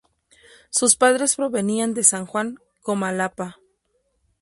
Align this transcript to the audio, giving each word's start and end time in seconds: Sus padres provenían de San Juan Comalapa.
Sus 0.71 0.95
padres 0.95 1.35
provenían 1.35 1.93
de 1.93 2.03
San 2.03 2.25
Juan 2.25 2.57
Comalapa. 2.81 3.59